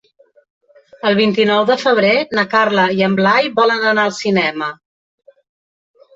El 1.09 1.17
vint-i-nou 1.19 1.67
de 1.71 1.75
febrer 1.81 2.13
na 2.39 2.47
Carla 2.55 2.87
i 3.01 3.05
en 3.09 3.19
Blai 3.21 3.51
volen 3.61 3.87
anar 3.93 4.09
al 4.09 4.17
cinema. 4.23 4.73